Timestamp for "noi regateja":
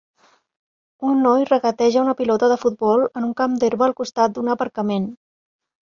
1.25-2.03